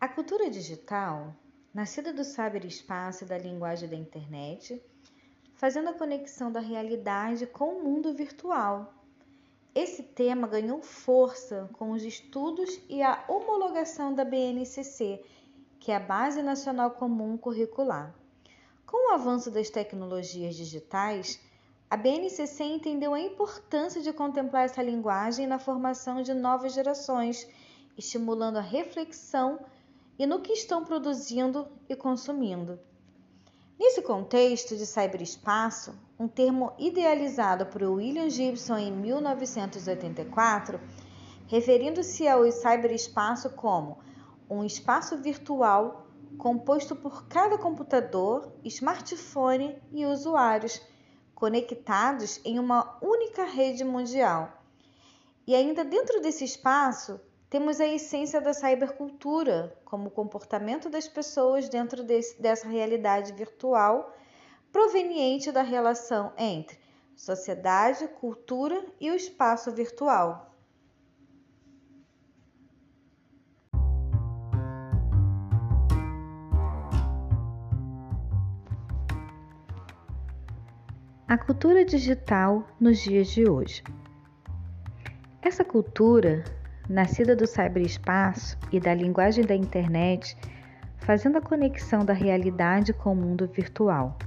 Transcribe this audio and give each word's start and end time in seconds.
A 0.00 0.08
cultura 0.08 0.48
digital, 0.48 1.36
nascida 1.74 2.10
do 2.10 2.24
cyberespaço 2.24 3.24
e 3.24 3.26
da 3.26 3.36
linguagem 3.36 3.86
da 3.86 3.94
internet, 3.94 4.82
fazendo 5.52 5.90
a 5.90 5.92
conexão 5.92 6.50
da 6.50 6.58
realidade 6.58 7.46
com 7.46 7.74
o 7.74 7.84
mundo 7.84 8.14
virtual. 8.14 8.94
Esse 9.74 10.02
tema 10.02 10.48
ganhou 10.48 10.80
força 10.80 11.68
com 11.74 11.90
os 11.90 12.02
estudos 12.02 12.80
e 12.88 13.02
a 13.02 13.22
homologação 13.28 14.14
da 14.14 14.24
BNCC, 14.24 15.22
que 15.78 15.92
é 15.92 15.96
a 15.96 16.00
Base 16.00 16.40
Nacional 16.40 16.92
Comum 16.92 17.36
Curricular. 17.36 18.14
Com 18.86 19.10
o 19.10 19.14
avanço 19.14 19.50
das 19.50 19.68
tecnologias 19.68 20.56
digitais, 20.56 21.38
a 21.90 21.96
BNCC 21.98 22.64
entendeu 22.64 23.12
a 23.12 23.20
importância 23.20 24.00
de 24.00 24.14
contemplar 24.14 24.64
essa 24.64 24.82
linguagem 24.82 25.46
na 25.46 25.58
formação 25.58 26.22
de 26.22 26.32
novas 26.32 26.72
gerações, 26.72 27.46
estimulando 27.98 28.56
a 28.56 28.62
reflexão 28.62 29.60
e 30.20 30.26
no 30.26 30.40
que 30.42 30.52
estão 30.52 30.84
produzindo 30.84 31.66
e 31.88 31.96
consumindo. 31.96 32.78
Nesse 33.78 34.02
contexto 34.02 34.76
de 34.76 34.84
cyberespaço, 34.84 35.94
um 36.18 36.28
termo 36.28 36.74
idealizado 36.78 37.64
por 37.64 37.82
William 37.82 38.28
Gibson 38.28 38.76
em 38.76 38.92
1984, 38.92 40.78
referindo-se 41.46 42.28
ao 42.28 42.44
cyberespaço 42.52 43.48
como 43.48 43.96
um 44.50 44.62
espaço 44.62 45.16
virtual 45.16 46.06
composto 46.36 46.94
por 46.94 47.26
cada 47.26 47.56
computador, 47.56 48.52
smartphone 48.62 49.74
e 49.90 50.04
usuários 50.04 50.82
conectados 51.34 52.42
em 52.44 52.58
uma 52.58 52.98
única 53.00 53.44
rede 53.44 53.84
mundial. 53.84 54.52
E 55.46 55.54
ainda 55.54 55.82
dentro 55.82 56.20
desse 56.20 56.44
espaço, 56.44 57.18
temos 57.50 57.80
a 57.80 57.86
essência 57.86 58.40
da 58.40 58.54
cybercultura, 58.54 59.76
como 59.84 60.06
o 60.06 60.10
comportamento 60.10 60.88
das 60.88 61.08
pessoas 61.08 61.68
dentro 61.68 62.04
desse, 62.04 62.40
dessa 62.40 62.68
realidade 62.68 63.32
virtual, 63.32 64.16
proveniente 64.70 65.50
da 65.50 65.62
relação 65.62 66.32
entre 66.38 66.78
sociedade, 67.16 68.06
cultura 68.20 68.86
e 69.00 69.10
o 69.10 69.16
espaço 69.16 69.72
virtual. 69.72 70.46
A 81.26 81.36
cultura 81.36 81.84
digital 81.84 82.64
nos 82.80 83.00
dias 83.00 83.28
de 83.28 83.48
hoje. 83.48 83.82
Essa 85.42 85.64
cultura 85.64 86.44
nascida 86.90 87.36
do 87.36 87.46
cyberespaço 87.46 88.58
e 88.72 88.80
da 88.80 88.92
linguagem 88.92 89.46
da 89.46 89.54
internet, 89.54 90.36
fazendo 90.98 91.38
a 91.38 91.40
conexão 91.40 92.04
da 92.04 92.12
realidade 92.12 92.92
com 92.92 93.12
o 93.12 93.16
mundo 93.16 93.46
virtual. 93.46 94.18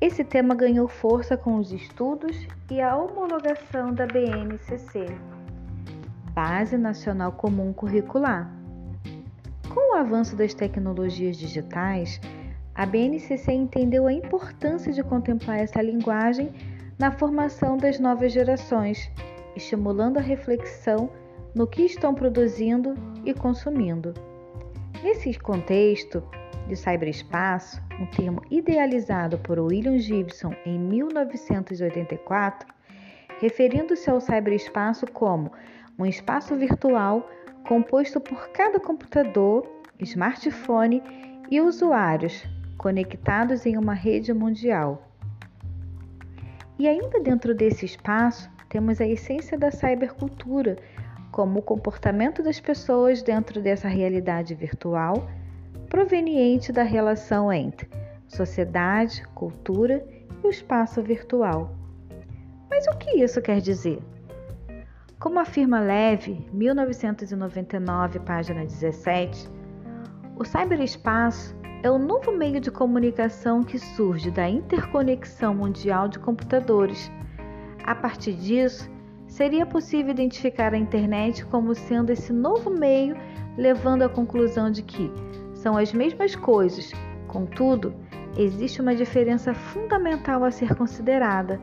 Esse 0.00 0.24
tema 0.24 0.52
ganhou 0.52 0.88
força 0.88 1.36
com 1.36 1.58
os 1.58 1.70
estudos 1.70 2.36
e 2.68 2.80
a 2.80 2.96
homologação 2.96 3.94
da 3.94 4.04
BNCC, 4.04 5.06
Base 6.34 6.76
Nacional 6.76 7.30
Comum 7.30 7.72
Curricular. 7.72 8.50
Com 9.72 9.94
o 9.94 9.96
avanço 9.96 10.34
das 10.34 10.52
tecnologias 10.52 11.36
digitais, 11.36 12.20
a 12.74 12.84
BNCC 12.84 13.52
entendeu 13.52 14.08
a 14.08 14.12
importância 14.12 14.92
de 14.92 15.04
contemplar 15.04 15.60
essa 15.60 15.80
linguagem 15.80 16.50
na 16.98 17.12
formação 17.12 17.76
das 17.76 18.00
novas 18.00 18.32
gerações, 18.32 19.08
estimulando 19.54 20.18
a 20.18 20.20
reflexão 20.20 21.08
no 21.54 21.66
que 21.66 21.82
estão 21.82 22.14
produzindo 22.14 22.94
e 23.24 23.34
consumindo. 23.34 24.14
Nesse 25.02 25.38
contexto 25.38 26.22
de 26.68 26.76
cyberespaço, 26.76 27.82
um 28.00 28.06
termo 28.06 28.40
idealizado 28.50 29.38
por 29.38 29.58
William 29.58 29.98
Gibson 29.98 30.54
em 30.64 30.78
1984, 30.78 32.68
referindo-se 33.40 34.08
ao 34.08 34.20
cyberespaço 34.20 35.06
como 35.06 35.50
um 35.98 36.06
espaço 36.06 36.56
virtual 36.56 37.28
composto 37.66 38.20
por 38.20 38.48
cada 38.50 38.80
computador, 38.80 39.66
smartphone 40.00 41.02
e 41.50 41.60
usuários 41.60 42.44
conectados 42.78 43.66
em 43.66 43.76
uma 43.76 43.94
rede 43.94 44.32
mundial. 44.32 45.08
E 46.78 46.88
ainda 46.88 47.20
dentro 47.20 47.54
desse 47.54 47.84
espaço, 47.84 48.50
temos 48.68 49.00
a 49.00 49.06
essência 49.06 49.56
da 49.58 49.70
cybercultura, 49.70 50.76
como 51.32 51.58
o 51.58 51.62
comportamento 51.62 52.42
das 52.42 52.60
pessoas 52.60 53.22
dentro 53.22 53.60
dessa 53.60 53.88
realidade 53.88 54.54
virtual, 54.54 55.28
proveniente 55.88 56.70
da 56.70 56.82
relação 56.82 57.50
entre 57.52 57.88
sociedade, 58.28 59.26
cultura 59.34 60.06
e 60.42 60.46
o 60.46 60.50
espaço 60.50 61.02
virtual. 61.02 61.74
Mas 62.70 62.86
o 62.86 62.96
que 62.96 63.22
isso 63.22 63.42
quer 63.42 63.60
dizer? 63.60 63.98
Como 65.18 65.38
afirma 65.38 65.80
Leve, 65.80 66.46
1999, 66.52 68.18
página 68.20 68.64
17, 68.64 69.48
o 70.36 70.44
cyberespaço 70.44 71.54
é 71.82 71.90
o 71.90 71.98
novo 71.98 72.32
meio 72.32 72.60
de 72.60 72.70
comunicação 72.70 73.62
que 73.62 73.78
surge 73.78 74.30
da 74.30 74.48
interconexão 74.48 75.54
mundial 75.54 76.08
de 76.08 76.18
computadores. 76.18 77.10
A 77.84 77.94
partir 77.94 78.34
disso, 78.34 78.90
seria 79.32 79.64
possível 79.64 80.10
identificar 80.10 80.74
a 80.74 80.78
internet 80.78 81.44
como 81.46 81.74
sendo 81.74 82.10
esse 82.10 82.32
novo 82.32 82.68
meio, 82.68 83.16
levando 83.56 84.02
à 84.02 84.08
conclusão 84.08 84.70
de 84.70 84.82
que 84.82 85.10
são 85.54 85.76
as 85.76 85.90
mesmas 85.92 86.36
coisas, 86.36 86.92
contudo, 87.28 87.94
existe 88.36 88.82
uma 88.82 88.94
diferença 88.94 89.54
fundamental 89.54 90.44
a 90.44 90.50
ser 90.50 90.74
considerada. 90.74 91.58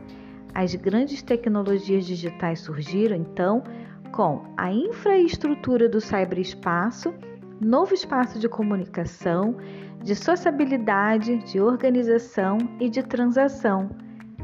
As 0.52 0.74
grandes 0.74 1.22
tecnologias 1.22 2.06
digitais 2.06 2.58
surgiram, 2.58 3.16
então, 3.16 3.62
com 4.10 4.42
a 4.56 4.72
infraestrutura 4.72 5.88
do 5.88 6.00
cyberespaço, 6.00 7.14
novo 7.60 7.94
espaço 7.94 8.40
de 8.40 8.48
comunicação, 8.48 9.56
de 10.02 10.16
sociabilidade, 10.16 11.36
de 11.44 11.60
organização 11.60 12.58
e 12.80 12.90
de 12.90 13.00
transação 13.04 13.90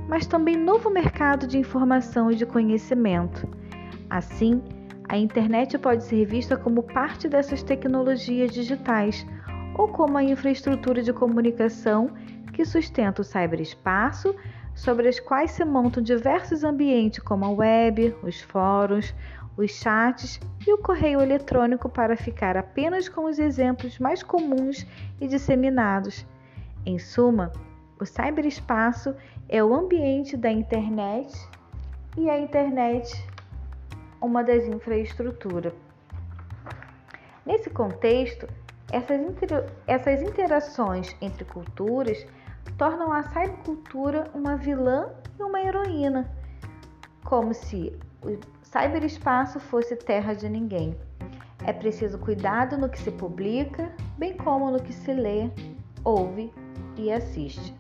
mas 0.09 0.27
também 0.27 0.57
novo 0.57 0.91
mercado 0.91 1.47
de 1.47 1.59
informação 1.59 2.31
e 2.31 2.37
de 2.37 2.47
conhecimento. 2.47 3.49
Assim, 4.09 4.63
a 5.09 5.17
internet 5.17 5.79
pode 5.79 6.05
ser 6.05 6.25
vista 6.27 6.57
como 6.57 6.83
parte 6.83 7.29
dessas 7.29 7.63
tecnologias 7.63 8.51
digitais 8.51 9.27
ou 9.75 9.89
como 9.89 10.17
a 10.17 10.23
infraestrutura 10.23 11.03
de 11.03 11.13
comunicação 11.13 12.11
que 12.53 12.65
sustenta 12.65 13.21
o 13.21 13.25
cyberespaço, 13.25 14.35
sobre 14.75 15.09
as 15.09 15.19
quais 15.19 15.51
se 15.53 15.65
montam 15.65 16.03
diversos 16.03 16.63
ambientes 16.63 17.19
como 17.21 17.45
a 17.45 17.51
web, 17.51 18.15
os 18.23 18.41
fóruns, 18.41 19.15
os 19.57 19.71
chats 19.71 20.39
e 20.67 20.73
o 20.73 20.79
correio 20.79 21.21
eletrônico 21.21 21.89
para 21.89 22.17
ficar 22.17 22.57
apenas 22.57 23.09
com 23.09 23.25
os 23.25 23.39
exemplos 23.39 23.99
mais 23.99 24.23
comuns 24.23 24.87
e 25.21 25.27
disseminados. 25.27 26.27
Em 26.85 26.99
suma, 26.99 27.51
o 27.99 28.05
cyberespaço 28.05 29.15
é 29.49 29.63
o 29.63 29.75
ambiente 29.75 30.37
da 30.37 30.51
internet 30.51 31.35
e 32.17 32.29
a 32.29 32.39
internet 32.39 33.25
uma 34.21 34.43
das 34.43 34.65
infraestruturas. 34.65 35.73
Nesse 37.45 37.71
contexto, 37.71 38.49
essas, 38.91 39.21
inter... 39.21 39.73
essas 39.87 40.23
interações 40.23 41.15
entre 41.21 41.45
culturas 41.45 42.27
tornam 42.77 43.13
a 43.13 43.23
cybercultura 43.23 44.31
uma 44.35 44.57
vilã 44.57 45.11
e 45.39 45.43
uma 45.43 45.61
heroína, 45.61 46.31
como 47.25 47.55
se 47.55 47.97
o 48.23 48.39
cyberespaço 48.63 49.61
fosse 49.61 49.97
terra 49.97 50.35
de 50.35 50.49
ninguém. 50.49 50.97
É 51.65 51.73
preciso 51.73 52.19
cuidado 52.19 52.77
no 52.77 52.89
que 52.89 52.99
se 52.99 53.11
publica, 53.11 53.91
bem 54.19 54.37
como 54.37 54.71
no 54.71 54.83
que 54.83 54.93
se 54.93 55.13
lê, 55.13 55.51
ouve 56.05 56.53
e 56.97 57.13
assiste. 57.13 57.75